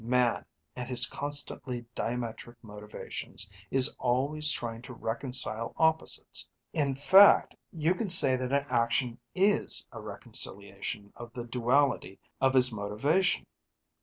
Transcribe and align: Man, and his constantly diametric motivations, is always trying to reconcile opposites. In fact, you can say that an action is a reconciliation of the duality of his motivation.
Man, 0.03 0.43
and 0.75 0.89
his 0.89 1.05
constantly 1.05 1.85
diametric 1.95 2.55
motivations, 2.63 3.47
is 3.69 3.95
always 3.99 4.49
trying 4.49 4.81
to 4.81 4.95
reconcile 4.95 5.75
opposites. 5.77 6.49
In 6.73 6.95
fact, 6.95 7.55
you 7.71 7.93
can 7.93 8.09
say 8.09 8.35
that 8.35 8.51
an 8.51 8.65
action 8.67 9.19
is 9.35 9.85
a 9.91 10.01
reconciliation 10.01 11.13
of 11.15 11.31
the 11.33 11.45
duality 11.45 12.17
of 12.39 12.55
his 12.55 12.71
motivation. 12.71 13.45